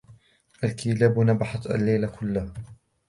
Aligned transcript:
الكلاب 0.63 1.19
نبحت 1.19 1.65
الليل 1.67 2.09
كله. 2.09 2.53